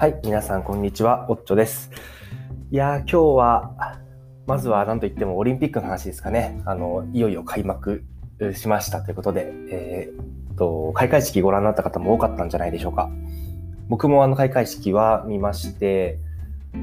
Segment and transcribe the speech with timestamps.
[0.00, 1.90] はい、皆さんこんにちは、おっちょです。
[2.70, 3.98] いやー、今日は、
[4.46, 6.62] まずは何といってもオリンピックの話ですかね。
[6.66, 8.04] あの、いよいよ開幕
[8.54, 13.10] しましたということで、えー、っと、開会式ご覧になった方も多かったんじゃないでしょうか。
[13.88, 16.20] 僕もあの開会式は見まして、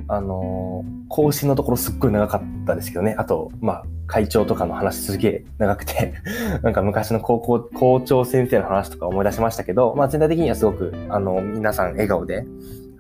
[0.09, 3.15] あのー、更新のところすっごい長かったですけどね。
[3.17, 6.15] あと、まあ、会長とかの話すげえ長くて
[6.63, 12.45] なんか昔の高校、校長先生の話とか思い出しましたけど、まあ全体的にはすごく、あの、皆さん笑顔で、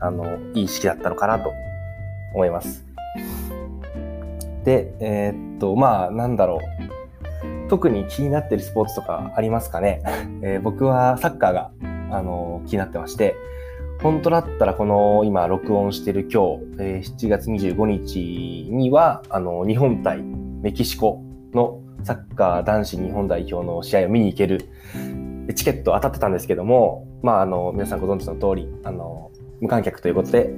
[0.07, 1.53] あの、いい式だったのかなと
[2.33, 2.85] 思います。
[4.63, 6.85] で、えー、っと、まあ、なんだろう。
[7.67, 10.01] 特に気になってるスポーツとかありますかね？
[10.41, 11.71] えー、僕はサッカーが、
[12.11, 13.35] あの、気になってまして、
[14.01, 24.69] 本当だったらこの今録音してる今日、えー、7月25日には、あの、日本対メキシコのサッカー男子日本代表の試合を見に行ける
[25.55, 30.53] チケット当たってたんですけども、まあ、あの、皆さんご存知の通り、あの、無観客ということで、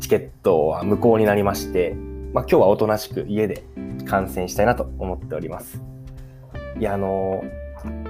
[0.00, 1.94] チケットは無効になりまして、
[2.32, 3.62] まあ、今日はおとなしく家で
[4.06, 5.82] 観戦したいなと思っております。
[6.78, 7.44] いや、あの、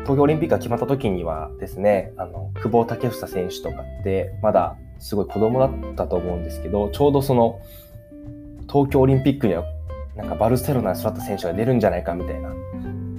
[0.02, 7.60] 東京オリンピックが決まった時にはですね、あの、久保建英選手とかって、まだすごい子供だったと思うんですけど、ちょうどその、
[8.70, 9.64] 東京オリンピックには、
[10.16, 12.52] なんかバルセロナに育った選手が出るんじゃないかみたいな、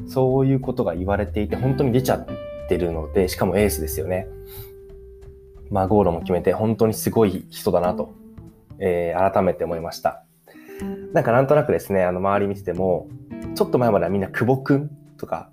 [0.07, 2.27] そういうことが言われていて、本当に出ちゃっ
[2.69, 4.27] てるので、しかもエースですよね。
[5.71, 8.13] まあ、ゴールも決めて、本当にすごい人だなと、
[8.79, 10.23] えー、改めて思いました。
[11.13, 13.07] なんかなんとなくですね、あの、周り見てても、
[13.55, 15.49] ちょっと前まではみんな久保くんとか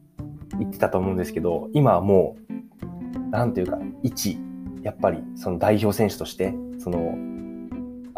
[0.59, 4.39] 言ってたと思うんですけど、今はもう、なんていうか、一、
[4.83, 7.15] やっぱりその代表選手として、その、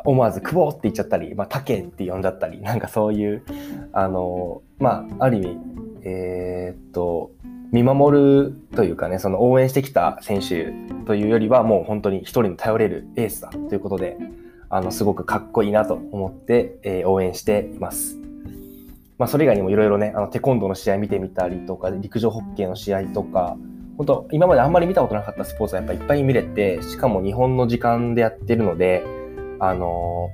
[0.04, 3.44] 思わず久保って言っちゃったり、まあ、竹って呼んじゃったり、なんかそういう、
[3.92, 5.58] あの、まあ、ある意味、
[6.04, 7.32] えー、っと、
[7.72, 10.72] 見守るというかね、その応援してきた選手
[11.06, 14.18] というよりは、もう本当に一人の頼れるエースだということで、
[14.68, 18.18] あの、すごくかっこいいなと思って、えー、応援しています。
[19.16, 23.56] まあ、それ以外にもいろいろね、あの、テコンドーの試合見てみたりとか、陸上ホッケーの試合とか、
[23.96, 29.02] 本当今まであんまり見たことなかったスポーツはやっぱいっぱい見れて、しかも日本の時間でやってるので、
[29.60, 30.30] あの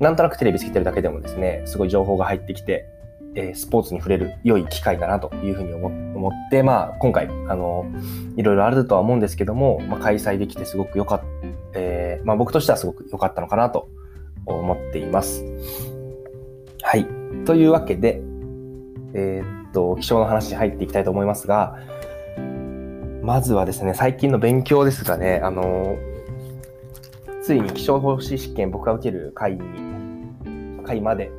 [0.00, 2.86] ー、なんとなくテレビつけてるだけでもですね、すごい情報が入ってきて、
[3.36, 7.84] えー、スポーツに触れる良い機会だなというふうに思って、まあ、今回、あの、
[8.36, 11.26] いろいろあるとは思うんですけども、まあ、開催できてすごく良かった、
[11.74, 13.88] えー、まあ、僕としてはすごく良かったのかなと
[14.46, 15.44] 思っています。
[16.82, 17.06] はい。
[17.44, 18.22] というわけで、
[19.12, 21.76] えー、っと、気象の話に入っていきたいと思いますが、
[23.22, 25.96] まずはですね、最近の勉強ですがね、あの、
[27.42, 29.60] ついに気象方針試験僕が受ける会に、
[30.84, 31.30] 会まで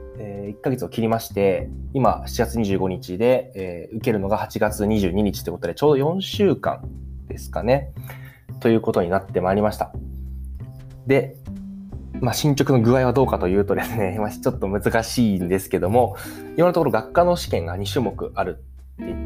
[0.47, 6.81] 1ヶ月を切りまして、今7月25日で、えー、受けるのが8月22日ということで、ちょうど4週間
[7.27, 7.93] ですかね、
[8.59, 9.91] ということになってまいりました。
[11.05, 11.35] で、
[12.19, 16.15] まあ、進捗の具合はどうかというとですね、 まあ、ちょっと難しいんですけども、
[16.57, 18.63] 今のところ学科の試験が2種目ある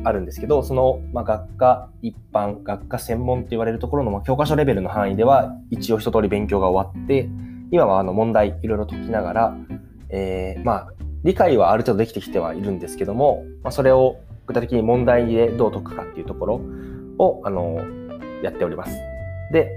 [0.04, 7.30] あるんですけど、その、まあ、学科一般、学科専門と言われるところの、まあ、教科書レベルの範囲では、一応一通り勉強が終わって、
[7.72, 9.58] 今はあの問題いろいろ解きながら、
[10.10, 10.94] えー、まあ、
[11.24, 14.18] 理解はある程度できてきてはいるんですけども、まあ、それを
[14.48, 16.62] 具体的に問題でどう解くかっていうところ
[17.20, 17.80] を、あの、
[18.44, 18.98] やっております。
[19.52, 19.72] で、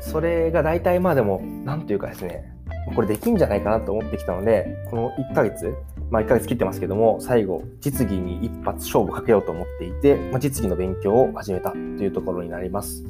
[0.00, 2.52] それが大体まあでも、なんというかですね、
[2.94, 5.74] これできんじゃないかなと思ってきたので、この1ヶ月、
[6.10, 13.04] まあ1ヶ月切ってますけども、最後、実技に一発勝負かけようと思っていて、まあ、実技の勉強を始めたというところになります。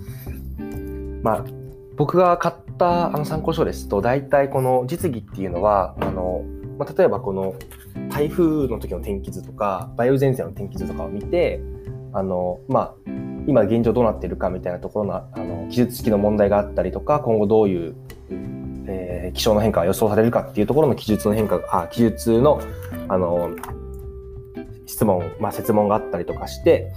[1.23, 1.45] まあ、
[1.97, 6.45] 僕が買ったあの参考書ですと、大体この実技っていうのは、あの、
[6.79, 7.55] まあ、例えばこの
[8.09, 11.61] 台風の時の天気図とか梅雨前線の天気図とかを見て
[12.13, 12.95] あの、まあ、
[13.47, 17.97] 今現状どうなってるかみたいなところのあの記述付きの問題があったりとか今後どういう、
[18.87, 22.61] えー、気象の変化が予想されるかっていうところの記述の変化あ記述の
[23.09, 23.51] あの
[24.87, 26.93] 質問、まあ、設問があったりとかして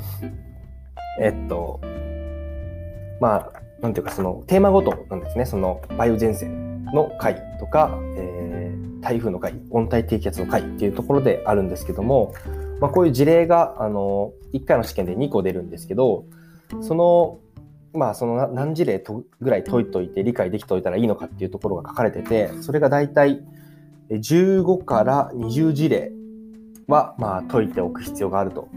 [1.19, 1.81] えっと
[3.19, 3.51] まあ
[3.81, 5.45] なんていうかそのテーマごとなんですね。
[5.45, 8.60] その梅雨前線の回とか、えー
[9.01, 12.33] 台風の回、温帯低気圧の回っていうところであるんですけども、
[12.79, 16.25] まあ、こういう事例が、あの、1回の試験で2個出るんですけど、
[16.81, 17.39] その、
[17.93, 23.43] まあ、その何事例とぐらい解いといて理解できておいたらいいのかっていうところが書かれてて、それが大体
[24.09, 26.11] 15から20事例
[26.87, 28.69] は、まあ、解いておく必要があると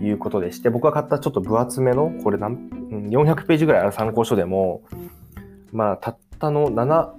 [0.00, 4.82] いうことでして、僕が買ったちょっと分厚めの、これ何、400ページぐらいある参考書でも、
[5.72, 7.10] まあ、たったの7、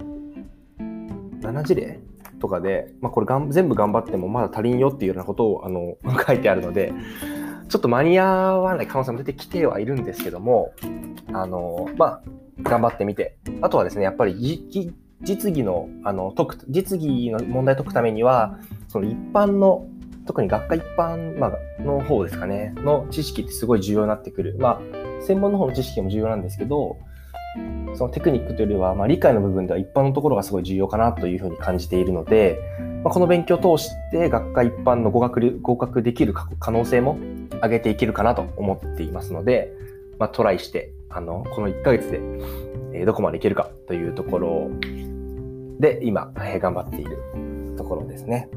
[1.41, 1.99] 7事例
[2.43, 5.95] とかで、まあ、これがん全部頑張ってもまだ足りんよっていうようなことをあの
[6.27, 6.93] 書いてあるので、
[7.69, 8.25] ちょっと間に合
[8.59, 10.73] わない可能性も出てきてはいるんですけども、
[11.31, 12.21] あの、まあ、
[12.61, 14.61] 頑張ってみて、あとはですね、やっぱり
[15.21, 19.87] 実技の、あの、解く、実技の問題解くためには、その一般の、
[20.25, 24.57] 特に学科一般、まあ、の方ですかね、の知識ってすごい重要になってくる。
[24.59, 26.97] まあ、専門の方の知識も重要なんですけど、
[27.95, 32.59] そのテクニックというよりは、まあ、理解の部分では一般のところがすごい重要かなというふうに感じているので、
[33.03, 37.17] まあ、この勉強を通して学科一般の合格合格できる可能性も
[37.61, 39.73] 上げていけるかなと思っていますので、
[40.17, 42.21] まあ、トライして、あの、この1ヶ月で、
[42.93, 44.69] えどこまでいけるかというところ
[45.79, 47.17] で、今、え頑張っている
[47.77, 48.49] ところですね。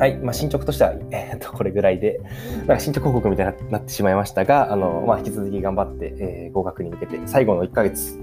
[0.00, 0.16] はい。
[0.16, 2.22] まあ、進捗としては、えー、と、これぐらいで、
[2.60, 8.18] なんか進捗報告みたいになってしまいましたが、あの、まあ、引き続き頑張って、えー、合格に向けて、最後の1ヶ月、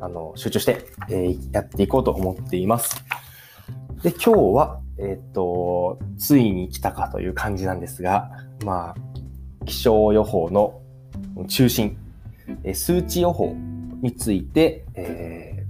[0.00, 3.04] あの、集中して、えー、やっていこうと思っています。
[4.02, 8.30] で、今日は、えっ、と、ついに来たかという感じなんですが、
[8.64, 10.80] まあ、気象予報の
[11.46, 11.98] 中心、
[12.64, 13.54] え数値予報
[14.00, 15.66] について、え、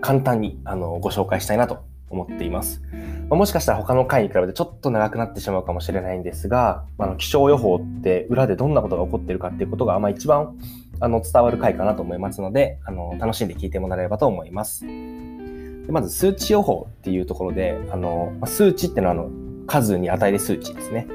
[0.00, 2.82] 簡単にあのご紹介したいなと思っています。
[3.30, 10.56] まもしかしたら他の回に比べてちょっと長くなってしまうかもしれないんですが、あの気象予報って裏でどんなことが起こっているかっていうことが、まあ、一番
[11.00, 14.86] あの伝わる回かなと思いますのであの、楽しんで聞いてもらえればと思います。
[14.86, 19.30] でまず数値予報っていうところで、あの数値ってのはあの
[19.66, 21.06] 数に値で数値ですね。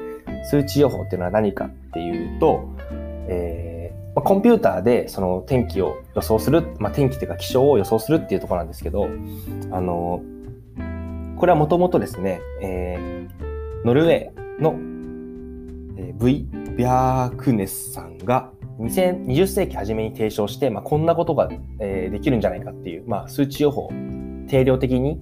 [0.50, 2.68] 数値予報っていうのは何かっていうと、
[3.28, 9.08] えーまあ、コンピューターでその天気を予想する、まあ、天気というか気象を予想するっていうところなんですけど、
[9.72, 10.22] あの
[11.44, 14.78] これはもともとですね、えー、ノルウェーの、
[15.98, 21.50] えー、V・ ビャークネスさんが2020世紀初めに提唱して、まあ、こんなことが、
[21.80, 23.90] えー、できるんじゃないかっていう、まあ、数値予報、
[24.48, 25.20] 定量的に、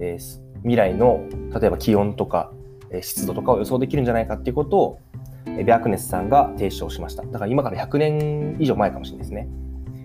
[0.00, 2.50] えー、未来の例えば気温とか、
[2.90, 5.00] えー、湿度とかを予想できるんじゃないかっていうことを、
[5.44, 7.22] えー、ビャークネスさんが提唱しました。
[7.22, 9.46] だから今から100年以上前かもしれないですね。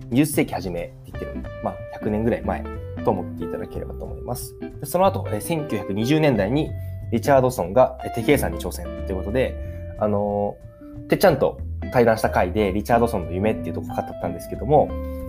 [0.10, 4.56] 20世紀初めって言ってるまあ、100年ぐらい前と思っていただければと思います。
[4.84, 6.72] その後、え1920年代に
[7.12, 9.56] リチャードソンが手計算に挑戦ということで、
[10.00, 10.58] あの
[11.08, 11.60] てっちゃんと
[11.94, 14.88] 対談した回でリチャードソンの夢っていうとこ語ったんですけども、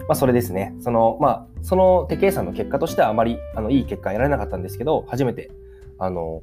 [0.09, 0.75] まあそれですね。
[0.81, 5.51] その、まあ、その手計算の結果としてはあまりあのいい結果得られなかったんですけど、初めて、
[5.99, 6.43] あの、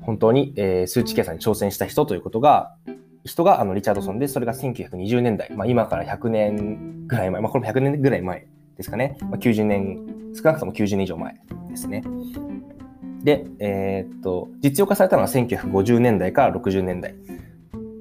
[0.00, 2.74] 本当に、えー、数値計算に挑戦した人ということが、
[3.24, 8.46] 人があのリチャードソンで、それが1920年代、まあ、今から100年ぐらい前、まあ、これも100年ぐらい前
[8.82, 9.16] ですかね。
[9.22, 11.40] まあ、90年少なくとも90年以上前
[11.70, 12.02] ですね。
[13.22, 17.14] で、えー、っと、実用化されたのは1950年代から60年代。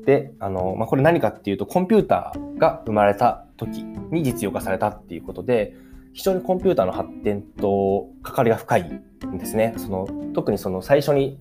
[0.05, 5.75] で、あの、まあ、これ何かっていうと、コンピューターが生まれた時に実用化されたっていうことで、
[6.13, 9.75] 非常にコンピューターの発展と関わりが深いんですね。
[9.77, 11.39] その、特にその最初に、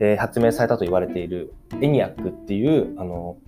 [0.00, 3.38] えー、発明されたと言われているエニアックっていう、あの、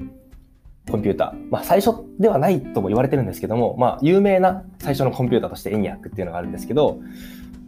[0.90, 1.50] コンピューター。
[1.50, 7.00] まあ、最初ではないとも言われてるんですけども、まあ、有名な最初のコンピューターとしてエニアックっていうのがあるんですけど、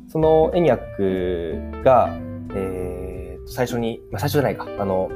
[0.09, 2.11] そのエニアックが、
[2.55, 5.11] えー、最初に、まあ、最初じゃないか、あの、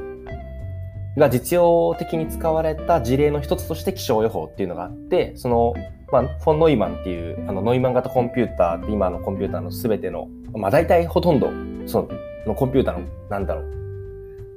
[1.17, 5.73] が実用的に使われた事例の一つとして気象予報っていうのがあって、その、
[6.11, 11.51] まあ、フォン・ノイマンっていう、あの、ノイマン型コンピューターって今のコンピューターのすべての、まあ、大体ほとんど、
[11.85, 12.07] そ
[12.45, 13.65] の、コンピューターの、なんだろう、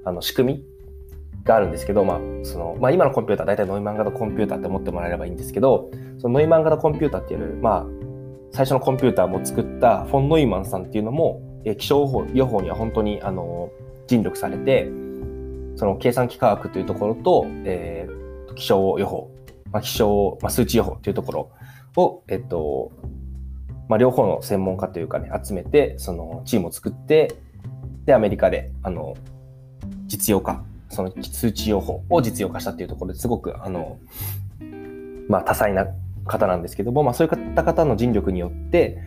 [0.05, 0.65] あの、仕組み
[1.47, 7.87] があるんですけど、まあ、その、まあ、今のコンピューター、大体ノイマン型コンピューターって思ってもらえればいいんですけど、そのノイマン型コンピューターっていう、まあ、
[8.53, 13.71] 最初のコンピューターも作ったフォン・ノイマンさんっていうのも、え気象予報には本当に、あの、
[14.07, 14.89] 尽力されて、
[15.77, 19.31] その計算機科学というところと、えー、気象予報、
[19.73, 21.51] まあ、気象、まあ、数値予報というところ
[21.97, 22.93] を、えっと、
[23.89, 27.35] まあ、両方の専門家というかね、集めて、そのチームを作って、
[28.05, 29.17] で、アメリカで、あの、
[30.07, 33.99] 実用化その数値予報を実用化したっていうところですごく、あの、
[35.29, 35.87] まあ、多彩な
[36.25, 38.99] 方なんですけども、まあ、そういった方の尽力によって、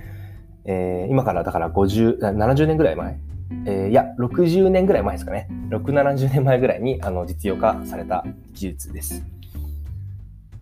[0.65, 3.19] えー、今からだから50、70年ぐらい前、
[3.65, 5.47] えー、いや、60年ぐらい前ですかね。
[5.69, 9.25] 6、70年前ぐらいにあの実用化された技術です。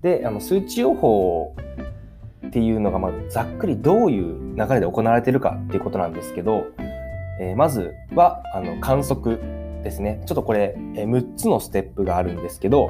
[0.02, 1.56] で、あの数値予報
[2.46, 6.68] っていうのが、まあざっくりどういう流れで行われているかっていうことなんですけど、
[7.40, 9.40] えー、まずはあの観測
[9.84, 10.22] ですね。
[10.26, 12.90] ちょっとこれ、え6つのステップがあるんですけど、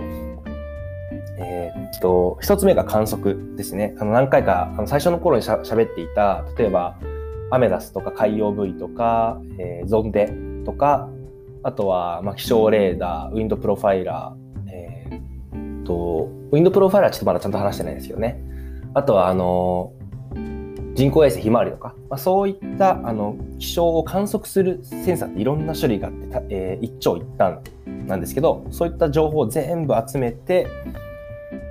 [1.39, 3.95] えー、っと、1つ目が観測ですね。
[3.99, 6.97] あの何回か、あの最初の頃にしゃ喋っていた、例えば、
[7.51, 10.31] アメダスとか海洋ブイとか、えー、ゾンデ
[10.65, 11.09] とか、
[11.63, 18.41] あとは、まあ、気象レーダー、ウィンドプロファイラー、えー、と、ウィンドプロファイラーちょっとまだちゃんと話してないですけどね。
[18.93, 19.93] あとは、あの、
[20.97, 27.61] 人工衛星ひまわりとか、まあ、そういったあの気象を観測するセンサーっていろんな種類があって、えー、一長一短
[28.07, 30.67] なんですけどそういった情報を全部集めて、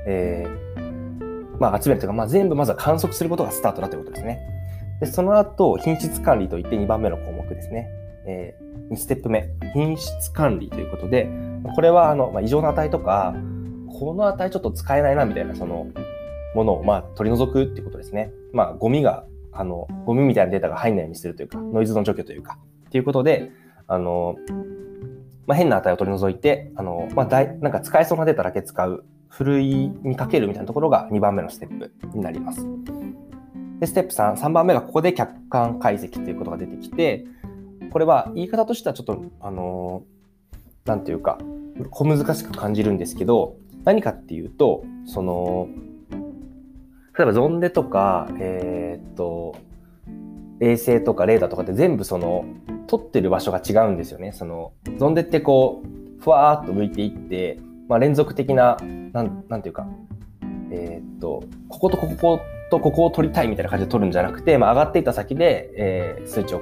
[0.07, 4.39] えー、まあ、集めるというか、まあ、全部まずは観測することがスタートだということですね。
[5.01, 7.89] で、その後、品質管理といって2番目の項目ですね。
[8.27, 11.29] えー、2ステップ目、品質管理ということで、
[11.75, 13.35] これは、あの、まあ、異常な値とか、
[13.99, 15.89] この値ちょっと使えないな、みたいな、その、
[16.57, 18.33] ものを、まあ、取り除くっていうことですね。
[18.53, 22.59] まあ、ゴミが、あの、ゴミみたいなデータが入んないようにするというか、ノイズの除去というか、
[22.89, 23.53] っていうことで、
[23.87, 24.37] あの、
[25.47, 32.67] まあ、変な値を取り除いて、あの、まあ、だい、なんか使えそうなデータだけ使う、ふるいにかけるみたいなところが2番目のステップになります。
[33.81, 37.25] で、ステップ3、3番目がここで客観解析ということが出てきて、
[37.91, 40.05] これは言い方としてはちょっと、あの、
[40.87, 41.39] なんていうか、
[41.91, 45.69] 小難しく感じるんですけど、何かっていうと、その、
[47.19, 49.57] 例えばゾンデとか、えー、っと、
[50.61, 52.45] 衛星とかレーダーとかって全部その、
[52.87, 54.33] 撮ってる場所が違うんですよね。
[54.33, 57.59] その、ゾンデってこう、ふわーっと向いていって、
[57.89, 58.77] まあ、連続的な、
[59.13, 59.87] なん、なんていうか、
[60.71, 66.61] えー、っと、こことこことここを取りたいみたいな感じで取るんじゃなくて、まあ、上がっていった先で、えー、数値を、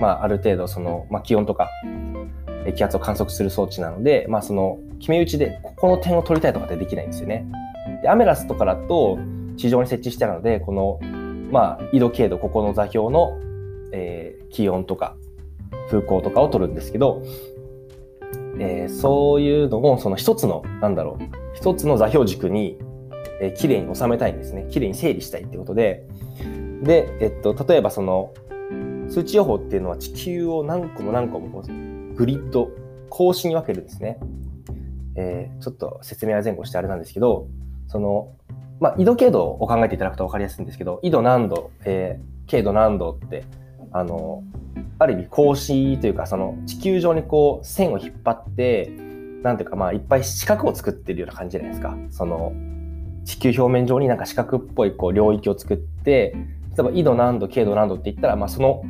[0.00, 1.70] まあ、ある程度、その、まあ、気温とか、
[2.76, 7.46] 気圧を観測する装置なので、まあ、その、決め打ちで、ここの点を取りたいとかってできないんですよね。
[8.02, 9.18] で、アメラスとかだと、
[9.56, 10.98] 地上に設置してあるので、この、
[11.50, 13.38] まあ、緯度、経度、ここの座標の、
[13.92, 15.16] えー、気温とか、
[15.90, 17.22] 風向とかを取るんですけど、
[18.58, 22.78] えー、そういうのを、その一つの、なんだろう、一つの座標軸に、
[23.40, 24.66] えー、綺麗に収めたいんですね。
[24.70, 26.06] 綺麗に整理したいってことで、
[26.82, 28.32] で、えっと、例えばその、
[29.08, 32.70] 数値予報っていうのは地球を何個も何個もこうグリッド、
[33.10, 34.18] 格子に分けるんですね。
[35.16, 37.46] えー、ちょっと説明は前後してあれなんですけど、
[37.86, 38.32] その、
[38.80, 43.44] まあ、緯度経度を考えていただくと分かりやすいんですけど、緯度何度、えー、経度何度って、
[43.92, 44.42] あの、
[44.98, 48.90] ある意味格子というか、その地球上にこう線を引っ張って、
[49.42, 51.96] なんていうかまあいっぱい四角を作ってるような感じじゃないですか。
[52.10, 52.52] その
[53.24, 56.34] 地球表面上になんか四角っぽいこう領域を作って、
[56.76, 58.82] 例えば緯度何度、経度何度って言ったら、まあその、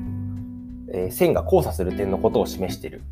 [0.93, 3.03] えー、線が交差する点のことを示している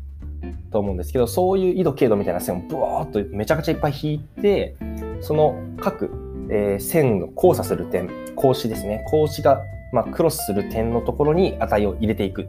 [0.71, 4.75] と思うんですけど、そういう緯度、経度みたいな線をブワーっとめちゃくちゃいっぱい引いて、
[5.21, 9.03] その各、えー、線の交差する点、格子ですね。
[9.09, 12.47] 格子が、まあ、クロスする点のところに値を入れていく。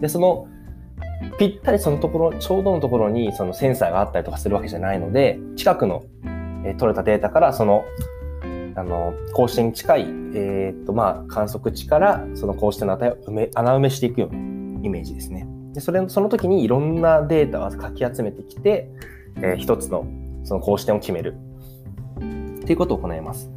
[0.00, 0.46] で、その、
[1.38, 6.04] ぴったりそのところ、ちょうどのところにそのセンサーがあったりとかするわけじゃないので、近くの、
[6.64, 7.84] えー、取れたデータからその、
[8.76, 14.38] あの、格子に近い、えー、っと、まあ、観測値からその格子点の値を埋め、穴埋めしていくような
[14.82, 15.46] イメージですね。
[15.72, 18.90] で、それ、その時にいろんなデータをかき集めてきて、
[19.36, 20.06] えー、一つの
[20.44, 21.36] その格子点を決める。
[22.64, 23.50] っていうことを行います。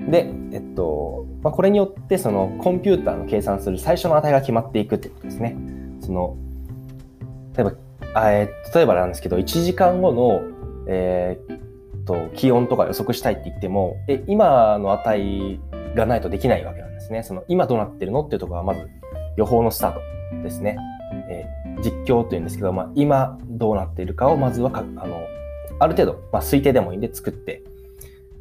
[0.00, 5.56] で、えっと、まあ、これによってそのコンピューターの計算する最初の値が決まっていくってことですね。
[6.00, 6.36] その、
[7.56, 7.72] 例えば、
[8.14, 10.42] あえ例えばなんですけど、1時間後の、
[10.86, 15.60] えー、っと、気温とか予測したいって言っても、え、今の値
[15.94, 17.22] がないとできないわけなんですね。
[17.22, 18.88] その、今どうなってるのっていうところはまず
[19.36, 20.78] 予報のスタートですね。
[21.28, 25.20] えー、実況というんですけど、まあ、今どうなっているかをまずはか、あの、
[25.78, 27.62] ある程度、まあ、推定でもいいんで作って、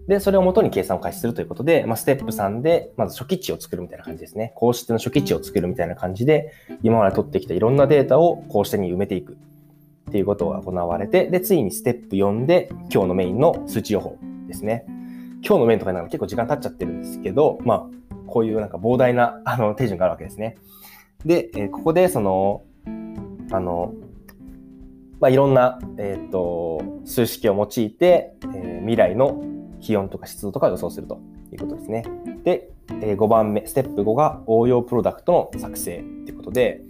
[0.08, 4.54] で、それを元に計算を開始するということで、まあ、ステップ3で、まず初期値を作るみたいな感じですね。
[4.56, 14.86] 公式の初期値を作るみたいな感じで、今まで取ってきたいろんなデータを公式に埋めていくっていうことが行われて、で、ついにステップ4で、今日のメインの数値予報ですね。
[15.44, 17.86] 今日のメインとかなんか結構時間経っちゃってるんですけど、まあ、
[18.28, 20.58] こういうなんか膨大なあの手順があるわけですね。
[21.26, 22.64] で、えー、ここでその、
[23.52, 23.94] あの、
[25.20, 29.42] まあ、いろんな、えっ、ー、と、数式を用いて、えー、未来の
[29.86, 31.20] 気温とか湿度とかを予想すると
[31.52, 32.04] いうことですね。
[32.44, 32.70] で、
[33.02, 36.82] え、5番目、ステップ5が応用プロダクトの作成ということで、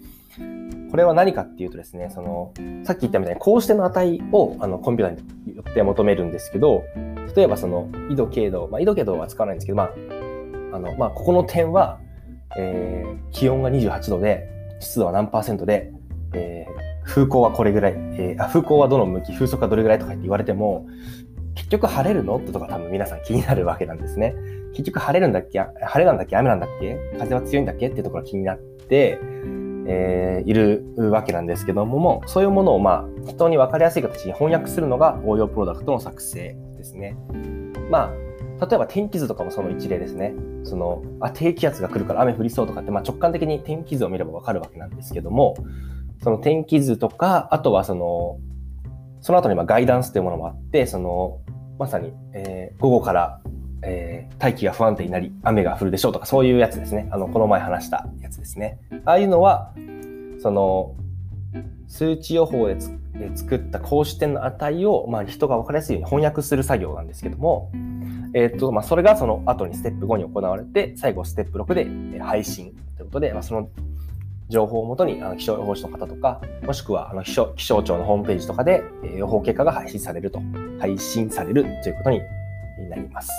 [0.92, 2.54] これは何かっていうとですね、その、
[2.86, 6.84] さっき言ったみたいに、こうしての値をあのコンピューターによって求めるんですけど、
[7.36, 9.90] 例えばその、緯度、経度、まあ、緯度、経度は使わないんですけど、まあ、
[10.74, 12.00] あの、まあ、ここの点は、
[12.58, 14.48] えー、気温が28度で、
[14.80, 15.92] 湿度は何パーセントで、
[16.34, 20.88] えー、風向はこれぐらい、えー、あ風向はどの向き、風速はどれぐらいとかって言われても、
[21.56, 22.38] 結局晴れるの？
[22.38, 24.36] ってとか多分皆さん気になるわけなんですね。
[24.74, 25.60] 結局晴れるんだっけ？
[25.60, 26.38] 晴れなんだっけ？
[26.38, 26.98] 雨なんだっけ？
[27.18, 27.88] 風は強いんだっけ？
[27.88, 29.20] ってところが気になって、
[29.88, 37.16] えー、いるわけなんですけども、もそういうものをまあ人に分かりやすい形に翻訳するのが応用プロダクトの作成ですね。
[37.90, 38.12] ま
[38.60, 40.34] あ、例えば天気図とかもその一例ですね。
[40.64, 45.56] その、あ、低気圧が来るから雨降りそうとかって、まあ直感的に天気図を見ればわかるわけなんですけども、
[46.24, 48.40] その天気図とか、あとはその、
[49.22, 51.42] その後にまガイダンスというものもあって、その、
[51.78, 53.42] まさに、えー、午後から、
[53.82, 57.08] えー、大気が不安定になり、雨が降るでしょうとか、そういうやつですね。
[57.12, 58.80] あの、この前話したやつですね。
[59.06, 59.74] ああいうのは、
[60.40, 60.96] その、
[61.88, 62.78] 数値予報で
[63.36, 67.72] 作った公式点の値を、まあ、人が分かりやすいように翻訳する作業なんですけども、
[68.34, 73.70] えーとまあ、それがその後にステップ5に行われて、最後ステップ6で配信ということで、まあ、その
[74.50, 78.84] 情報をもとにあの気象予報士の方とか、もしくはあの気象気象庁のホームページとかで、
[79.16, 80.42] 予報結果が配信されると、
[80.80, 82.22] 配信されるということに
[82.90, 83.32] なります。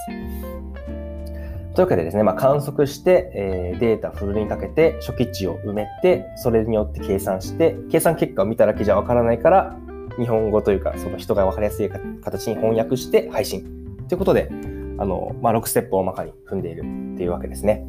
[1.74, 9.76] というわけでですね、まあ、観測して、えー、データフルにかけて初期値を埋めて、それによって計算して、計算結果を見ただけじゃわからないから、
[10.18, 13.62] 日本語というか、その人がわかりやすい形に翻訳して配信
[14.08, 14.48] ということで、
[14.98, 17.86] あの、まあ、6ステップを大まかに踏んでいるっていうわけですね。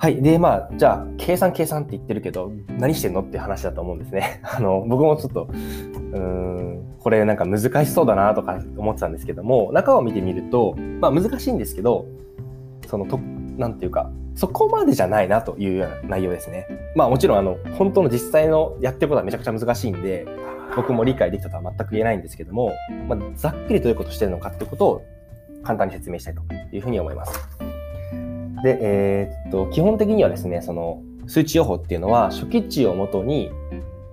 [0.00, 0.22] はい。
[0.22, 4.40] で、まあ、じゃあ、計算計算って言ってるけど、何してんのって話だと思うんですね。
[4.46, 12.06] あの、僕もちょっと、うーん、これなんか難しそうだなとか思ってたんですけども、中を見てみると、まあ難しいんですけど、
[12.86, 13.18] そのと、
[13.56, 16.68] なんていうか、そこまでじゃないなというような内容ですね。
[16.94, 20.26] まあもちろん、あの、本当の実際のやってることはめちゃくちゃ難しいんで、
[20.76, 22.70] 僕も理解できたとは全く言えないんですけども、
[23.08, 25.02] まあ、ざっくりどういうことしてるのかっていうことを
[25.64, 27.77] 簡単に説明したいというふうに思います。
[28.62, 33.50] で、えー、っと、基本的にはですね、その数値予報っていうのは初期値をもとに、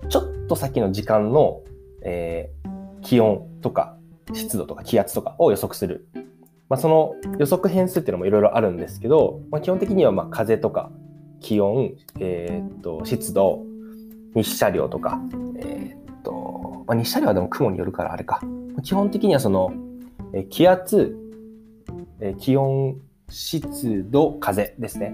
[0.10, 1.62] ちょっと先の時間の、
[2.04, 3.98] えー、気温とか
[4.34, 6.08] 湿度とか気圧とかを予測する。
[6.68, 10.90] まあ、その予測変数っていうのもいろいろあるんですけど、まあ、基本的にはまあ風とか
[11.40, 13.64] 気温、えー、っと湿度、
[14.34, 15.20] 日射量とか、
[15.60, 18.42] えー、っと、まあ、日射量はでも雲によるからあれか。
[18.84, 19.74] 基本的にはその、
[20.34, 21.16] えー、気圧、
[22.20, 22.98] えー、気温、
[23.30, 25.14] 湿度、風ですね。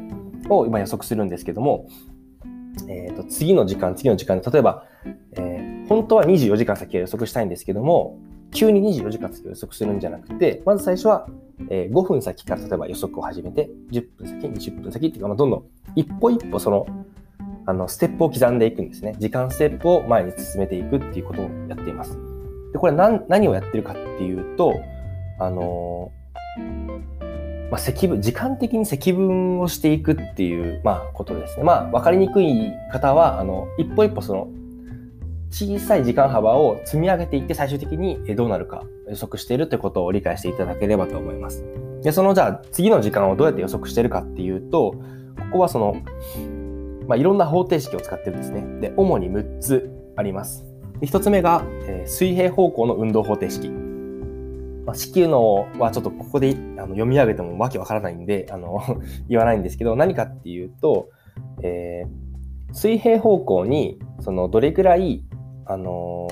[0.50, 1.88] を今予測するんですけども、
[2.88, 4.86] えーと、次の時間、次の時間で、例えば、
[5.34, 8.18] えー、本当は24時間先を予測したいんですけども、
[8.54, 11.28] 急に24時間先を予測するんじゃなくて、まず最初は、
[11.70, 15.64] え、5分先から例えば予測を始めて、10分先、20分先っていうか、まあ、どんどん
[15.96, 16.86] 一歩一歩その、
[17.66, 19.16] あの、ステップを刻んでいくんですね。
[19.20, 22.18] 時間ステップを前に進めていくっていうことをやっています。
[22.74, 24.74] で、これ何何をやってるかっていうと、
[25.40, 27.21] あのー
[27.72, 31.64] まあ、積分、時間的に積分をしていくっていう、まあ、ことですね。
[31.64, 34.50] まあ、わかりにくい方は、あの、一歩一歩その、
[35.52, 41.66] 小さい時間幅を積み上げていって最終的にどうなるか予測しているということを理解していただければと思います。
[42.04, 44.94] で、そのじゃあ次の時間をどうやって予測しているかっていうと、
[45.38, 45.98] ここはその、
[47.08, 48.64] まあ、いろんな方程式を使ってるんですね。
[48.80, 50.66] で、主に6つあります。
[51.02, 53.81] 1つ目が、えー、水平方向の運動方程式。
[54.86, 58.82] まあ、子宮のはちょっとここであの読み上げてもわけわからないんで、あの
[59.30, 61.10] 言わないんですけど、何かっていうと、
[61.62, 65.24] えー、水平方向に、その、どれくらい、
[65.66, 66.28] あの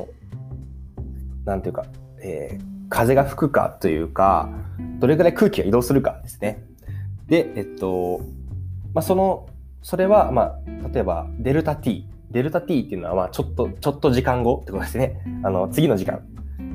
[1.45, 1.85] なんていうか、
[2.21, 4.49] えー、風が吹くかというか、
[4.99, 6.63] どれくらい空気が移動するかですね。
[7.27, 8.21] で、えっと、
[8.93, 9.47] まあ、その、
[9.81, 12.07] それは、まあ、例えば、デルタ t。
[12.31, 15.21] デルタ t っていうのは、まあ、ちょっと、ちょっと時間後ってことですね。
[15.43, 16.21] あの、次の時間。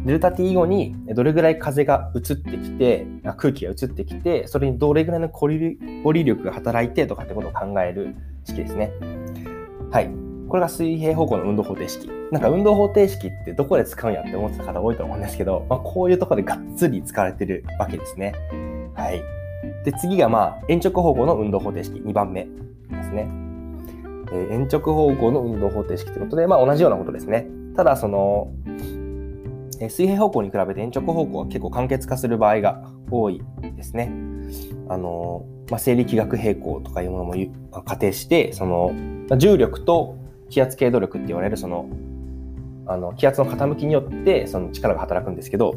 [0.04, 3.06] デルタ T 後にどれぐらい風が移ってきて、
[3.38, 5.78] 空気が移ってきて、それにどれぐらいのコリ
[6.24, 8.14] 力が働いてとかってことを考える
[8.44, 8.92] 式ですね。
[9.90, 10.10] はい。
[10.48, 12.08] これが水平方向の運動方程式。
[12.30, 18.34] なんか運動方程式ってどこで使うんやって思ってた方多いと思うんですけど、まあ、こういうとこでがっつり使われてるわけですね。
[18.94, 19.22] はい。
[19.84, 22.50] で、次がまあ、延直方向の運動方程式、2番目で
[23.02, 23.28] すね。
[24.32, 27.46] えー、延直方向の運動方程式ということで、まあ同じようなことですね。
[27.76, 28.52] ただ、その、
[29.90, 33.42] 水平方向に比べて延直方向は結構簡潔化する場合が多い
[33.76, 34.12] ですね。
[34.88, 37.34] あの、まあ、生理気学平衡とかいうものも
[37.84, 38.92] 仮定して、その、
[39.36, 40.16] 重力と
[40.50, 41.88] 気圧経度力って言われるその、
[42.86, 45.74] あの、気圧の傾きによってその力が働くんですけど、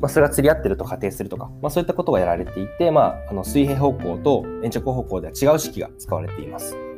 [0.00, 6.93] まあ、それが釣り合ってると仮定するとか、まあ、そういったことがやられていて、まあ、あの水平方向と延直方向では違う式が使われています。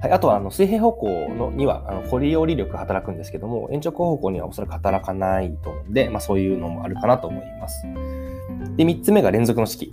[0.00, 7.82] はい、あとはあの水平方向のにはあのコリオリ力が働くんですけども、延直方向にはおそらく働かないと思うんで、まあ、そういうのもあるかなと思います。
[8.76, 9.92] で、3つ目が連続の式。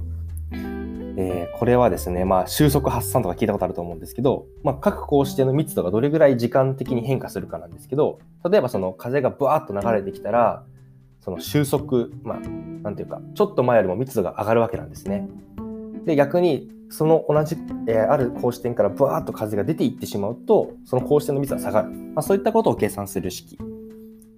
[1.18, 10.66] えー、これはですね、まあ、収束発散とか聞いたことあると思うんですけど、まあ、各格子の密度がどれぐらい時間的に変化するかなんですけど、例えばその風がブワーッと流れてきたら、
[11.22, 12.40] その収束、まあ、
[12.84, 15.28] なんていうか、ちょっと前よりも密度が上がるわけなんですね。
[16.06, 21.90] で、逆に、その同じ、えー、ある格子点からブワーッと風が出ていってしまうと、その格子点の密度が下がる。
[21.90, 23.58] まあ、そういったことを計算する式。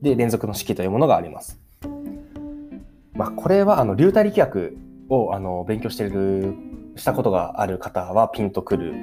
[0.02, 1.60] で、連続の式というものがあります。
[3.14, 6.56] まあ、これは、あの、流体力学を、あの、勉強している、
[6.96, 8.94] したことがある方はピンとくる、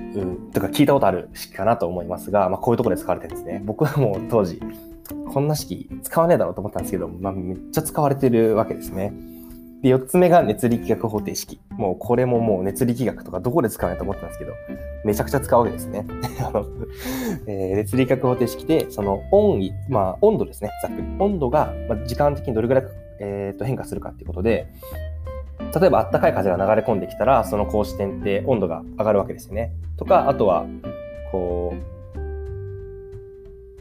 [0.53, 3.63] とか聞いたことある式かなと思いますが、まあ、こういうところで使われてるんですね。
[3.65, 4.61] 僕はもう当時、
[5.33, 9.13] こんな式使わねえだろうと思ったんですけど、まあ、めっちゃ使われてるわけですね。
[9.85, 11.61] で、4つ目が熱力学方程式。
[11.73, 14.55] もうこれももう熱力学とかどこで使うのと思ったんですけど、
[15.05, 16.07] めちゃくちゃ使うわけですね。
[16.41, 16.67] あの
[17.47, 21.05] えー、熱力学方程式で、その温位、まあ温度ですね、ざっくり。
[21.19, 22.85] 温度が、ま、時間的にどれぐらい、
[23.21, 24.69] えー、と変化するかっていうことで、
[25.79, 29.73] 例えばあったかい風が流れ込んできたら、その格子点って温度が上がるわけですよね。
[29.99, 30.65] とか、あとは、
[31.31, 31.75] こ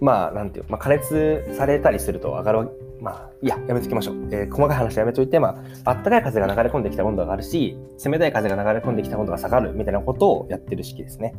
[0.01, 2.69] う、まあ、なんていう、まあ、加熱されたりすると上がる
[3.03, 4.29] まあ、いや、やめときましょう。
[4.31, 11.35] えー、細かい話やめといて、まあ、あったかい風が流れ込んできた温度が上がるし、冷たい風が流れ込んできた温度が下がるみたいなことをやってる式ですね。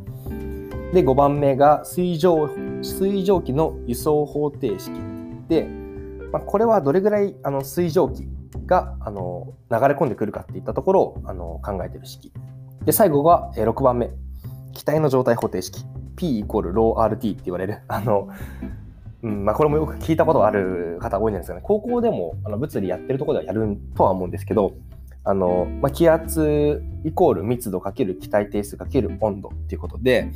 [0.93, 2.49] で、5番目が水蒸
[2.83, 4.91] 水蒸気の輸送方程式
[5.49, 5.67] で、
[6.31, 8.27] まあ、これはどれぐらいあの水蒸気
[8.67, 12.31] があの流れ込んでくるかっていったところをあの考えてる式。
[12.85, 14.11] で、最後が6番目。
[14.75, 15.83] 気体の状態方程式。
[16.15, 17.79] P イコール ρRT って言われる。
[17.87, 18.29] あの、
[19.23, 24.73] うんまあ、これもよく聞いたことある方多いんですがね、高校でもあの物理やってるところではやるとは思うんですけど、
[25.23, 30.31] あのまあ、気圧イコール密度かける気体定数かける温度っていうことで、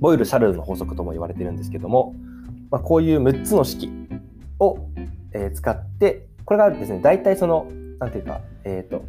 [0.00, 2.14] ボイル・シャルルの法則とも言われてるんですけども、
[2.70, 3.90] まあ、こういう6つの式
[4.58, 4.78] を、
[5.32, 7.66] えー、使って、これがですね、大体その、
[7.98, 9.04] なんていうか、えっ、ー、と、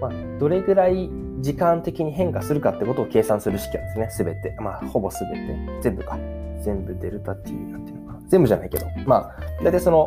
[0.00, 4.56] まあ、どれぐらい時間的に変化するかってことを計算する式なんですね、すべて。
[4.60, 5.82] まあ、ほぼすべて。
[5.82, 6.18] 全部か。
[6.62, 8.18] 全部デルタ t なんていうのか。
[8.28, 10.06] 全部じゃないけど、まあ、大体その、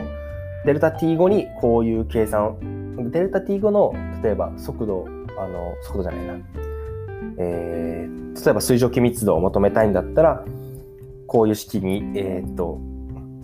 [0.66, 2.58] デルタ t 後にこういう計算
[3.12, 5.06] デルタ t 後の、例えば速度、
[5.38, 6.34] あの、速度じゃないな。
[7.40, 10.44] えー、例えば水蒸気密度を求めたいんだったら、
[11.28, 12.80] こういう式に、えー、っと、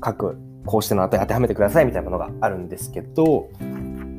[0.02, 3.50] 各、こうしての値当てはめてくださいみたいなものがあるんですけど、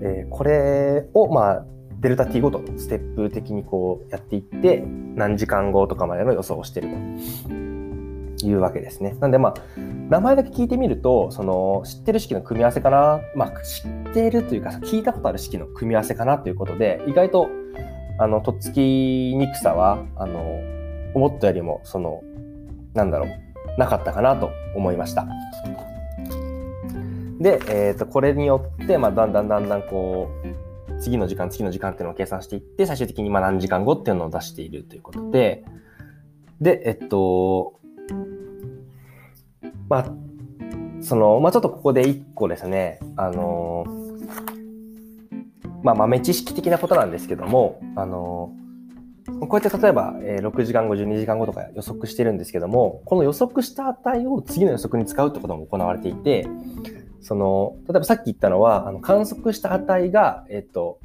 [0.02, 1.66] えー、これを、まあ、
[2.04, 6.88] デルタ t ごとステップ的にこうやっていって、何時間後とかまでの予想をしてる
[7.48, 8.44] と。
[8.44, 9.16] いうわけですね。
[9.20, 17.48] なんでまあ、名前だけ聞いてみると、その知ってる式の組み合わせかな、まあ知ってるというか、聞いたことある式の組み合わせかなということで、意外と、
[18.18, 20.60] あの、とっつきにくさは、あの、
[21.14, 22.22] 思ったよりも、その、
[22.92, 25.26] なんだろう、なかったかなと思いました。
[27.40, 30.63] で、えっ、ー、と、これによって、まあ、だんだんだんだんこう、
[31.00, 35.64] 次の時間、次の時間っていうのを計算していって、最終的にまあ何時間後っていうのを出しているということで、
[36.60, 37.80] で、えっと、
[39.88, 40.12] まあ、
[41.00, 43.84] その、まあ、ちょっとここで一個ですね、あの
[45.82, 48.52] まあ、豆知識的なことなんですけども、あの
[49.40, 56.46] こうやって例えば、え、6時間後、12時間後とか予測してるんですけども、この予測した値を次の予測に使うってことも行われていて、
[57.24, 61.00] その、例えばさっき言ったのは、あの観測した値が、えっ、と、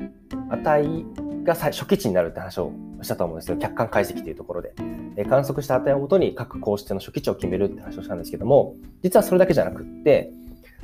[0.49, 1.05] 値
[1.45, 3.58] が初期値になるって話をしたと思うんですよ。
[3.58, 4.73] 客観解析というところで。
[5.15, 10.32] え観測した値をもとに各公式の初期値を決めるって話をしたんですけども、実はそれだけじゃなくって、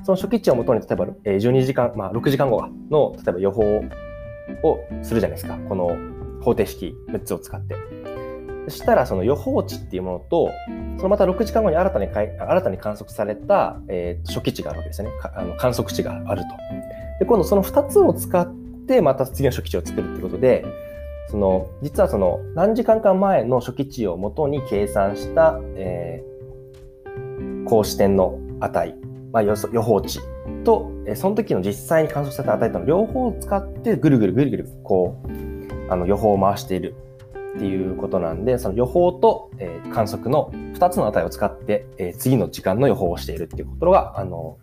[0.03, 3.61] その初期値をもとに、例えば12時間、まあ6時間後の、例えば予報
[4.63, 5.57] をするじゃないですか。
[5.67, 5.89] この
[6.39, 8.14] 方程式6つを使って。
[8.67, 10.49] そしたら、その予報値っていうものと、
[10.97, 15.09] そのまた6時間後に新たに新たに観測された、えー、初期値があるわけですね。
[15.35, 16.47] あの観測値があると。
[17.19, 18.51] で、今度その2つを使っ
[18.87, 20.65] て、また次の初期値を作るってことで、
[21.29, 28.95] その実はその何時間か前の初期値をもとに計算した、えー、高視点の値、
[29.31, 30.19] まあ、予予報値
[30.63, 36.95] と、その時の実際に観測された値との両方を使ってぐるぐるぐるぐるこうあの予報を回している
[37.55, 44.57] っていうことなんでその予報と、えー、観測の2つの値を使って、えー、次の時間の予報をしているっていうことがあの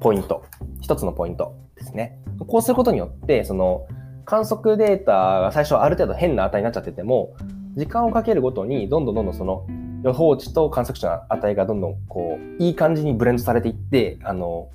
[0.00, 0.44] ポイント
[0.80, 2.18] 一つのポイントですね。
[2.46, 3.86] こうすることによってその
[4.24, 7.34] 観測データが最初ある程度変な値になっちゃってても、
[7.76, 9.66] 時間をかけるごとにどんどんどんどんその
[10.04, 14.68] 予報値と観測値の値がどんどんこういい感じにブレンドされていってあの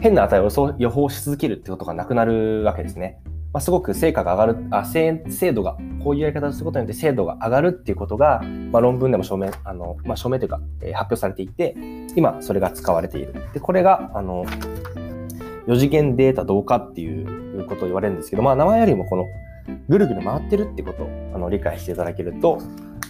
[0.00, 3.20] 変な値を予報し続けるってことがなくなるわけですね。
[3.52, 11.76] まあ、すごく成果が上がるあ精度がこういうやり方をすることによって精度が上がるっていうことが、まあ、論文でも証明あの、まあ、証明というか、えー、発表されていて
[12.16, 13.34] 今それが使われている。
[13.52, 14.44] でこれがあの
[15.66, 19.26] 4次元データ同化っていうことを言われるんですけど、まあ、名前よりもこの
[19.88, 22.58] ぐるぐる回ってるってことをあの理解していただけると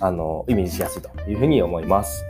[0.00, 2.24] あのイメージしやすいというふうに思います。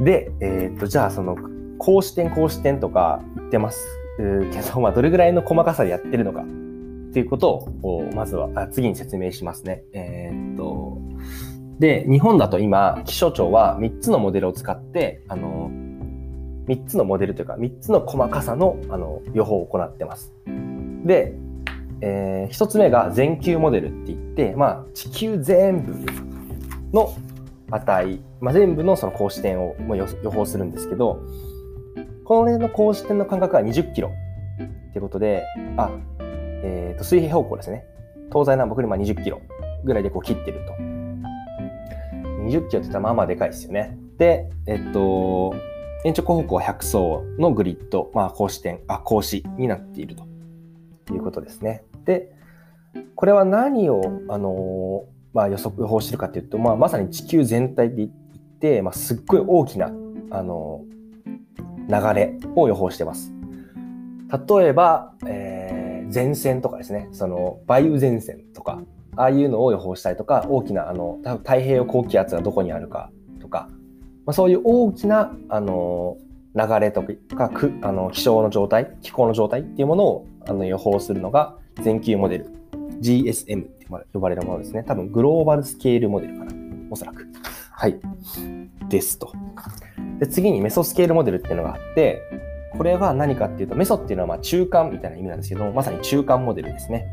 [0.00, 1.36] で、えー、っとじゃあその
[1.78, 3.86] 公視点公視点とか言ってます
[4.18, 6.44] けど、まあ、どれぐらいの細かさでやってるのか
[7.10, 7.50] っていうこと
[7.82, 9.82] をまずは次に説明しますね。
[9.92, 10.98] えー、っと
[11.78, 15.70] で日本だと今気象庁は3つのモデルを使ってあの
[16.70, 20.32] 3つのモデルというか、3つの細かさのあの予報を行ってます。
[21.04, 21.34] で、
[22.00, 25.94] えー、1つ目が全球モデルって言って、まあ、地球全部
[26.92, 27.12] の
[27.70, 31.20] 値、まあ、全部のその高視点を予報するんですけど、
[32.24, 34.12] この辺の高視点の間隔は20キロ
[34.90, 35.42] ってことで、
[35.76, 35.90] あ、
[36.62, 37.86] え、ー、と、水平方向ですね。
[38.30, 39.40] 東西南北にまあ20キロ
[39.84, 40.72] ぐらいでこう切ってると。
[42.44, 43.98] 20キロって言ったらまあまあでかいですよね。
[44.18, 45.54] で、えっと、
[46.04, 50.16] 延長方向は100層のグリッド、まあ、格子点、あ、格子になっている
[51.06, 51.84] ということですね。
[52.04, 52.32] で、
[53.14, 58.10] これは何を、あのまあ、予測、予報してるかというと、まあ、まさに地球全体で言っ
[58.60, 59.92] て、まあ、すっごい大きな、
[60.30, 60.84] あの
[61.88, 63.32] 流れを予報してます。
[64.48, 65.79] 例えば、えー、
[66.12, 68.82] 前線とかですね、その梅雨前線とか、
[69.16, 73.68] ああいうのを予報したりとか、大きなあの太平洋高気圧がどこにあるかとか、
[74.26, 76.16] まあ、そういう大きなあの
[76.54, 77.02] 流れと
[77.36, 82.46] かくあの気象の状態、気候の状態っていうものをあの予報するのが全球モデル、
[83.00, 84.84] GSM って呼ばれるものですね。
[84.84, 86.52] 多分グローバルスケールモデルかな、
[86.90, 87.26] おそらく。
[87.72, 87.98] はい。
[88.88, 89.32] ですと。
[90.18, 92.20] で次にメソスケールモデルっていうのがあって、
[92.76, 97.06] これは何かっていうと、メソっていうのはまあ中間みたいな意味なんですけども、まさに中間モデルですね。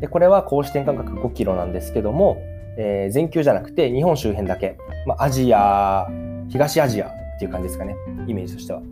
[0.00, 2.38] でこれは格子点間隔5キロなんですけども、
[2.78, 6.08] えー、全球じゃなくて日本周辺だけ、まあ、アジア、
[6.48, 7.94] 東アジアっていう感じですかね、
[8.26, 8.82] イメージとしては。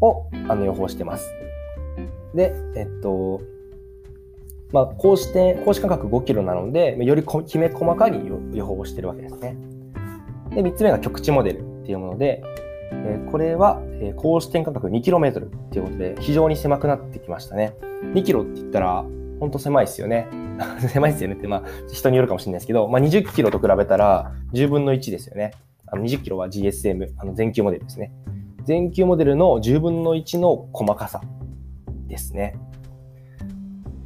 [0.00, 1.30] をあの予報してます。
[2.34, 3.40] で、えっと、
[4.72, 9.56] まあ、格子点、格子間隔5キロなので、よりきめ細かに予報をしてるわけですね。
[10.50, 12.42] で、3つ目が局地モデルっていうもので、
[12.92, 17.74] えこれは、え格子点間隔 2km っていうことで、非常に狭くなってきましたね。
[18.14, 19.04] 2キロって言ったら、
[19.40, 20.26] ほんと狭いですよね。
[20.88, 25.52] 狭いですよねって、まあ、人によるかもしれないですけど、まあ、20キロと比べたら10分の1ですよね。
[25.86, 28.12] あの20キロは GSM、あの全球モデルですね。
[28.64, 31.20] 全球モデルの10分の1の細かさ
[32.06, 32.56] ですね。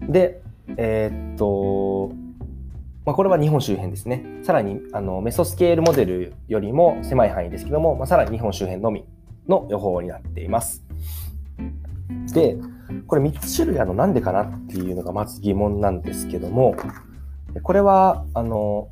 [0.09, 0.41] で、
[0.77, 2.11] えー、っと、
[3.09, 4.23] まあ、これは日本周辺ですね。
[4.43, 9.07] さらにあのメソスケールモデルよりも狭い範囲ですけども、まあ、さらに日本周辺のみ
[9.49, 10.85] の予報になっています。
[12.35, 12.59] で、
[13.07, 16.77] これ3つ種類あのなんでかなっていうのがまず疑問なんですけども、
[17.63, 18.91] これは、あの、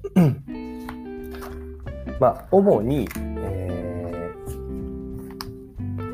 [2.19, 4.33] まあ、主に、え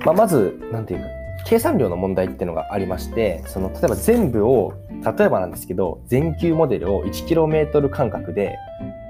[0.00, 1.06] ー、まあ、まず、なんていうか、
[1.46, 4.72] 計算量の問題っていうのがありまして、その、例えば全部を
[5.04, 8.56] 例えばなんですけど、全球モデルを 1km 間隔で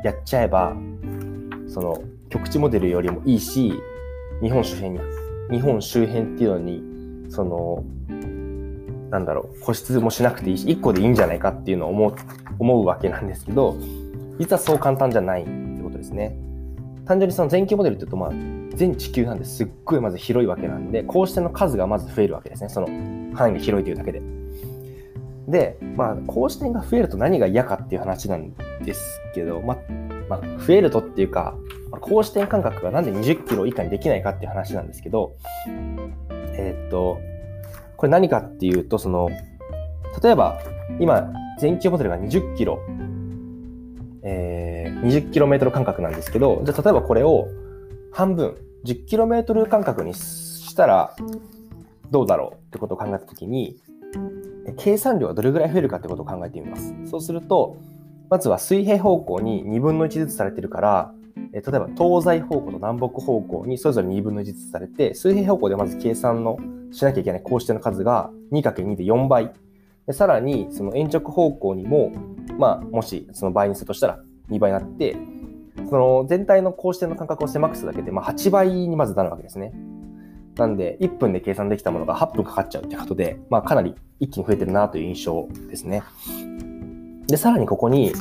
[0.05, 0.75] やっちゃえば、
[1.69, 3.73] その局地モデルよりもいいし、
[4.41, 5.01] 日本周辺に、
[5.51, 7.85] 日本周辺っていうのに、その、
[9.11, 12.15] なんだろう、固執もしなくていいし、1個でいいんじゃないかっていうのを思う、
[12.59, 13.77] 思うわけなんですけど、
[14.39, 16.35] 実はそう簡単じゃないってことですね。
[17.05, 18.31] 単純にその全球モデルって言うと、まあ、
[18.75, 22.71] 全地球なんですっごいまず広いわけなんで、こうしての数がまず増えるわけですね。
[22.71, 22.87] その
[23.35, 24.42] 範囲が広いというだけで。
[25.53, 29.79] で、まあ、こう視点が増えると何が嫌かっていう話なんですけど、まあ、
[30.29, 31.55] まあ、増えるとっていうか、
[31.91, 35.37] まあ、高視点間隔がなんで20キロ以下にできないかっていう話なんですけど、
[36.55, 37.21] えー、っと、
[37.99, 39.29] これ何かっていうと、その、
[40.23, 40.59] 例えば、
[40.99, 42.81] 今、全球モデルが20キロ、
[44.23, 47.47] えー、20キロメートル間隔なんですけど、じゃ例えばこれを
[48.11, 51.15] 半分、10キロメートル間隔にしたら
[52.11, 53.77] どうだろうってことを考えたときに、
[54.77, 56.95] 計算量がどれぐらい増えるかってことを考えてみます。
[57.07, 57.77] そうすると、
[58.31, 61.13] まずは水平方向に2分の1ずつされてるから、
[61.53, 66.59] え例えば東西方向と南北方向にそれぞれ2分の1ずつされて、水平方向でまず計算の
[66.93, 69.53] しなきゃいけない公式の数が 2×2 で4倍。
[70.07, 72.13] でさらに、その延直方向にも、
[72.59, 74.21] まあ、もしその倍にするとしたら
[74.51, 75.17] 2倍になって、
[75.89, 79.73] その全体の公式の間隔を狭くするだけで、まあ、8倍にまずなるわけですね。
[80.57, 86.03] なんで、1分で計算できたものが8分かかっちゃうってことで、まあ、かなり一気に増えてるなという印象ですね。
[87.27, 88.13] で、さらにここに、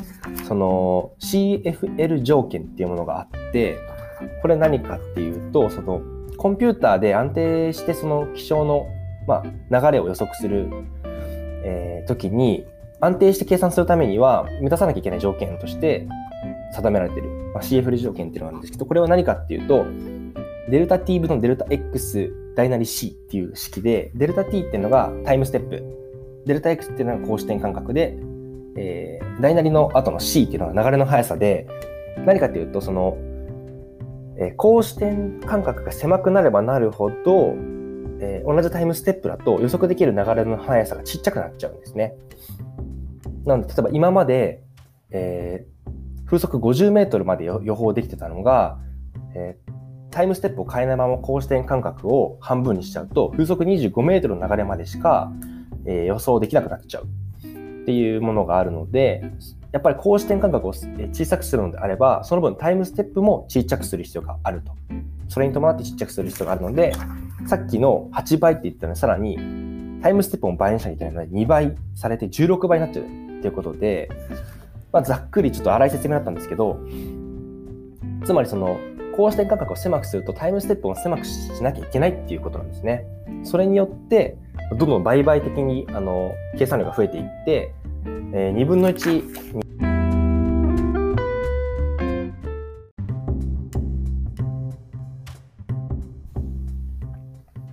[0.47, 3.77] その CFL 条件っていうものがあって、
[4.41, 6.01] これ何かっていうと、その
[6.37, 8.87] コンピューターで安定してその気象の、
[9.27, 10.69] まあ、流れを予測する、
[11.63, 12.65] えー、時に、
[13.01, 16.07] 安定して計算するためには満たさなきゃいけない条件として
[16.75, 19.85] 定められてる、まあ、CFL 条件っていうのがあるんですけど、これは何かっていうと、
[20.69, 25.83] デルタ t 分のデルタ x 大なり c っていう式で、デルタ t っていうのがタイムステップ、
[26.45, 28.17] デルタ x っていうのが高視点間隔で、
[28.77, 31.67] えー、大なりの後の c っていうのが流れの速さで、
[32.25, 33.17] 何かっていうと、その、
[34.37, 37.55] えー、高視点間隔が狭くなればなるほど、
[38.19, 42.15] えー、同じタイムステップだと予測できる流れの速さがちっちゃくなっちゃうんですね。
[43.45, 44.61] なので、例えば今まで、
[45.09, 48.79] えー、風速50メートルまで予報できてたのが、
[49.35, 49.70] えー、
[50.11, 55.31] タイムステップを変えないまま高視点間隔を半分にしちゃうと、風速25メートルの流れまでしか、
[55.85, 59.23] えー、予想できなくなっちゃうっていうものがあるので、
[59.71, 64.73] やっぱり高視点間隔を小さくするのであれば、その分タイムステップも小さくする必要があると。
[65.29, 66.93] それに伴ってちっちゃくする必要があるので、
[67.47, 69.37] さっきの8倍って言ったのにさらに
[70.03, 73.07] タイムステップも倍にしなきゃいけないので、2倍されて16倍になっちゃうっ
[73.41, 74.09] ていうことで、
[74.91, 76.77] まあ、ざっくりちょっと荒い説明だったんですけど、
[78.25, 78.77] つまりその、
[79.15, 83.05] 公視点間隔を狭くするとタイムステップを狭くしなきゃいけないっていうことなんですね。
[83.43, 84.37] それによって、
[84.77, 87.73] どんどん倍々的にあの計算量が増えていって、
[88.33, 89.61] えー、2分の1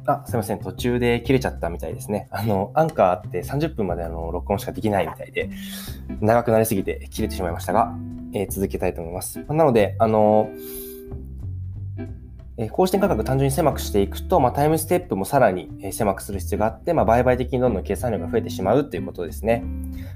[0.09, 0.59] あ、すいません。
[0.59, 2.29] 途中で切れちゃったみたいですね。
[2.31, 5.51] あの、アンカーって30分まであの録音しかできないみたいで、
[6.23, 7.95] 長くなりすぎて切れてしまいましたが、
[8.33, 9.45] えー、続けたいと思います。
[9.49, 10.88] なので、あのー、
[12.73, 19.63] 高視点価格単純に狭くしていくと、まあ、タイムステップもさらに狭くする必要があって、まあ、売買的にどんどん計算量が増えてしまうということですね。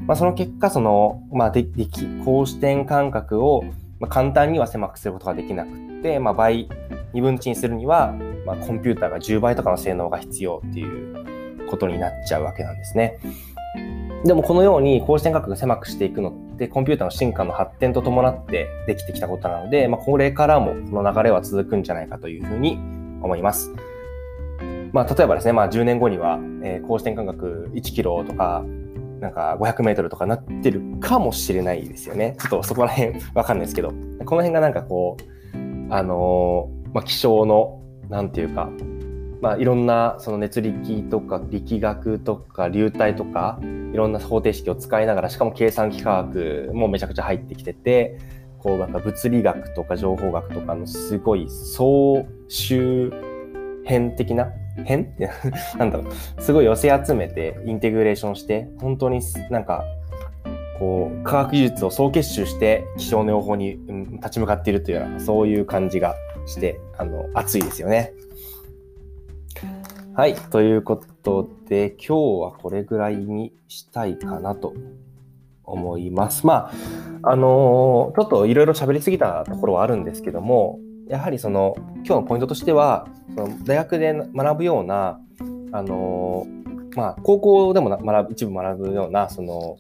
[0.01, 3.63] まあ、その結果、その、まあ、で、き、高視点間隔を
[4.09, 5.69] 簡単には狭くすることができなく
[6.01, 6.69] って、まあ、倍、
[7.15, 8.13] 2分の1にするには、
[8.45, 13.21] まあ、コンピューターが10倍とかの性能が必要っていうことになっちゃうわけなんですね。
[14.25, 16.33] でもこのように高視点価格狭くしていくの
[16.65, 22.79] ってコンピューターの進化の発展と伴ってできてきたことなので、まあ、これからもこの流れは続くんじゃないかというふうに
[23.21, 23.73] 思います。
[24.93, 28.63] まあ、例えばですね、まあ、10年後には、えー、高視点間隔1キロとか、
[29.21, 32.37] なんか500メートルとかなってるかもしれないですよね。
[32.39, 38.69] ちょっとそこら辺わかんないですけど、この辺がなんかこう、あのー、まあ、気象のなんていうか、
[39.43, 43.59] まあ、いろんなその熱力とか力学とか流体とか
[43.93, 48.19] いろんな方程式を使いながらしかも計算機科学もめちゃくちゃ入ってきてて
[48.61, 53.13] こうなんか物理学とか情報学とかのすごい総集
[53.85, 54.49] 編的な
[54.85, 55.11] 編？
[55.13, 55.29] っ て
[55.77, 59.83] なんだろうすごい寄せ集めてインテグレーションして本当になんか
[60.79, 63.81] こう科学技術を総結集して気象の予報に
[64.19, 66.15] 立ち向かっているというようなそういう感じが
[66.47, 68.13] して、あの、暑いですよね。
[70.15, 70.35] はい。
[70.35, 74.75] ということで、今日はこれぐらいにしたいかなと
[75.65, 76.47] 思います。
[76.47, 76.71] ま
[77.23, 85.19] あ、あのー、ちょっといろいろ喋りすぎたところはあるんですけども、やはりその、今日のポイントとしては、その大学で学ぶような、
[85.73, 89.79] あのー、まあ、高校でも学ぶ、一部学ぶような、その、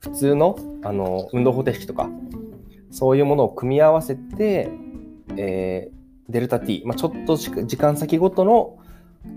[0.00, 2.10] 普通の、あの、運動方程式とか、
[2.90, 4.68] そういうものを組み合わせて、
[5.38, 8.75] えー、デルタ T、まあ、ちょっと時間先ごとの、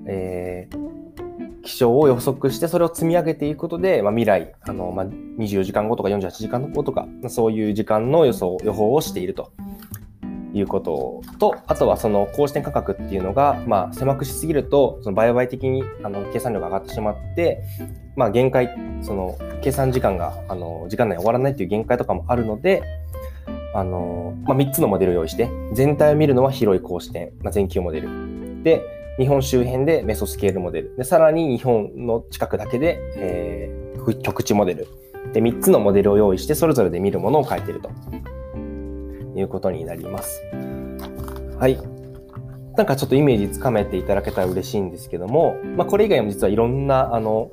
[0.06, 9.52] えー、気象を予測して、それを積み上げていくことで、まあ、未来、あのまあ、24時間後とか48時間後とか、そういう時間の予想、予報をしていると
[10.54, 17.62] いうことと、あとはその高視点価格っていうのが、まあ、狭くしすぎると、その倍々的にあの計算量が上がってしまって、
[18.16, 22.84] まあ、限界、その計算時間があの時間内終わらないっていう限界とかもあるので、
[23.76, 28.64] あのまあ、3つのモデルを用意して、全体を見るのは広い光視点、まあ、全球モデル。
[28.64, 30.96] で、日本周辺でメソスケールモデル。
[30.96, 34.88] で、さらに日本の近くだけで、えー、極地モデル。
[35.34, 37.90] で、3つのモデルを用意して、それぞれで見るものを書いていると
[39.38, 40.42] いうことになります。
[41.60, 41.78] はい。
[42.78, 47.52] なんかちょっとイメージつかめていただけたら嬉しいんですけども、まあ、これ以外も実はいろんな、あの、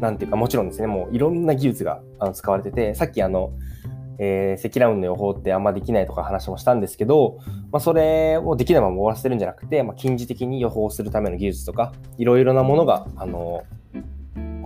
[0.00, 2.02] なんていうか、もちろんですね、もういろんな技術が
[2.34, 3.50] 使われてて、さっきあの、
[4.18, 7.38] えー、積乱雲の予報ってあんまできないとか話もしたんですけど、
[7.70, 13.64] まあ、それをできないまま終わらせるんじゃなくて、まあ、近似的に予報するための技術とか、いろいろなものが、あの、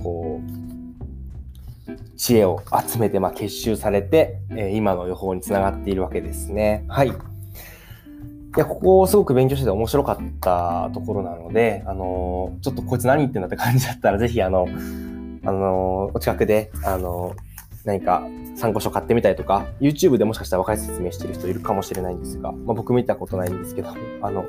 [0.02, 6.84] こう、知恵を集めて、まあ、結集されて、えー、今の予報につながっているわけですね。
[6.88, 7.08] はい。
[7.08, 7.12] い
[8.58, 14.68] や、ここをすごく勉強してて面白かったところなので、あの、ちょっとこいつ何言ってんだって感じだったら、ぜひ、あの、
[15.44, 17.34] あの、お近くで、あの
[17.84, 18.22] 何か
[18.54, 23.88] 参考書買ってみたりとか、YouTube でもしかしたら若い説明してる人いるかもしれないんですが、まあ、僕見たことないんですけど、
[24.22, 24.46] あの、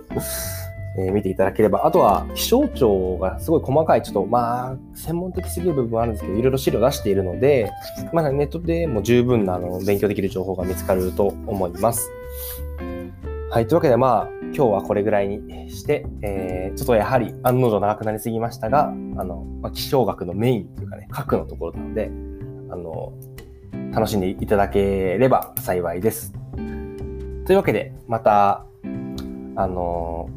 [0.97, 1.85] えー、見ていただければ。
[1.85, 7.71] あとは、気象庁がすごい細かい、ちょっと、まあ、専門的すぎる部分はあるんですけど、いろいろ資料出しているので、
[8.11, 12.11] まだネットでも十分なあの勉強できる情報が見つかると思います。
[13.49, 13.67] はい。
[13.67, 22.11] というわけで、まあ、今日はこれぐらいにして、えー、ちょっとやはり案の定長くなりすぎましたが、あの、まあ、気象学のメインというかね、核のところなので、
[22.73, 23.13] あの、
[23.93, 26.33] 楽しんでいただければ幸いです。
[27.45, 28.65] というわけで、また、
[29.55, 30.29] あの、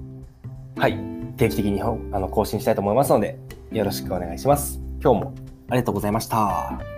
[0.76, 0.98] はい、
[1.36, 3.38] 定期的にあの更新したいと思いますので、
[3.72, 4.80] よろしくお願いします。
[5.02, 5.34] 今日も
[5.68, 6.95] ありがとうございました。